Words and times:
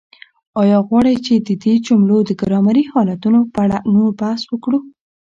آیا 0.61 0.77
غواړئ 0.87 1.15
چې 1.25 1.33
د 1.47 1.49
دې 1.63 1.73
جملو 1.87 2.17
د 2.25 2.31
ګرامري 2.41 2.83
حالتونو 2.91 3.39
په 3.53 3.57
اړه 3.65 3.77
نور 3.93 4.11
بحث 4.21 4.41
وکړو؟ 4.47 4.79